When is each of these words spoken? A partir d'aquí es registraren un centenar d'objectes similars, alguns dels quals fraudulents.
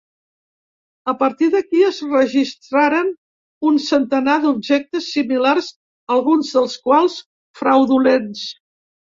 A 1.11 1.13
partir 1.17 1.49
d'aquí 1.55 1.81
es 1.89 1.99
registraren 2.13 3.11
un 3.73 3.77
centenar 3.89 4.39
d'objectes 4.47 5.11
similars, 5.19 5.71
alguns 6.17 6.53
dels 6.59 6.81
quals 6.89 7.21
fraudulents. 7.63 8.45